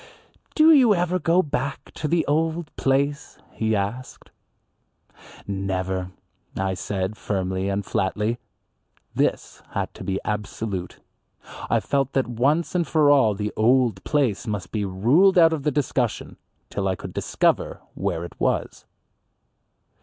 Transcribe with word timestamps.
"Do 0.55 0.71
you 0.73 0.95
ever 0.95 1.19
go 1.19 1.43
back 1.43 1.91
to 1.93 2.07
the 2.07 2.25
old 2.25 2.75
place?" 2.75 3.37
he 3.51 3.75
asked. 3.75 4.31
"Never," 5.45 6.09
I 6.57 6.73
said, 6.73 7.15
firmly 7.15 7.69
and 7.69 7.85
flatly. 7.85 8.39
This 9.13 9.61
had 9.73 9.93
to 9.93 10.03
be 10.03 10.19
absolute. 10.25 10.97
I 11.69 11.79
felt 11.79 12.13
that 12.13 12.25
once 12.25 12.73
and 12.73 12.87
for 12.87 13.11
all 13.11 13.35
the 13.35 13.53
"old 13.55 14.03
place" 14.03 14.47
must 14.47 14.71
be 14.71 14.85
ruled 14.85 15.37
out 15.37 15.53
of 15.53 15.61
the 15.61 15.69
discussion 15.71 16.37
till 16.71 16.87
I 16.87 16.95
could 16.95 17.13
discover 17.13 17.81
where 17.93 18.25
it 18.25 18.33
was. 18.39 18.85